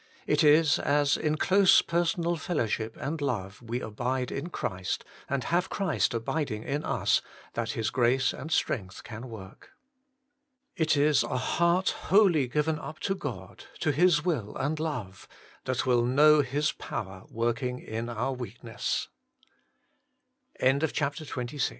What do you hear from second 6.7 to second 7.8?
us, that